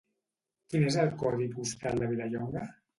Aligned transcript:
Quin 0.71 0.87
és 0.89 0.97
el 1.05 1.13
codi 1.21 1.47
postal 1.61 2.05
de 2.05 2.13
Vilallonga? 2.17 2.71